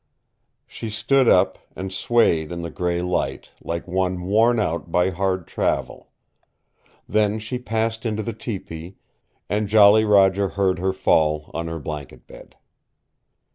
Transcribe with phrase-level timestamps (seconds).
[0.65, 5.45] She stood up, and swayed in the gray light, like one worn out by hard
[5.45, 6.09] travel.
[7.07, 8.95] Then she passed into the tepee,
[9.47, 12.55] and Jolly Roger heard her fall on her blanket bed.